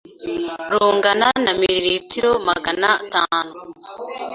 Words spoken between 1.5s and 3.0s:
miri ritiro magana